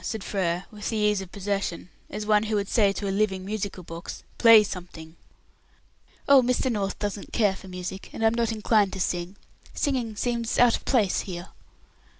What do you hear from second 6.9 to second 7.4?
doesn't